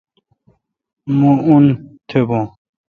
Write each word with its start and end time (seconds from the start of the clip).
مہ 1.17 1.31
اون 1.47 1.63
تھبون۔ 2.07 2.43